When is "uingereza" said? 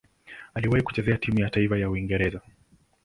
1.89-2.41